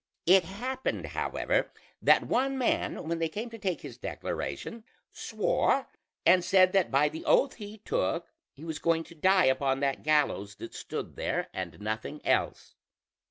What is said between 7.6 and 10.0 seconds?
took, he was going to die upon